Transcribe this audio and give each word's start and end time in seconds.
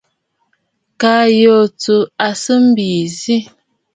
Kaa 1.01 1.25
ŋù 1.39 1.57
tsù 1.81 1.95
à 2.27 2.29
sɨ 2.41 2.53
mbìì 2.65 3.01
zî. 3.19 3.37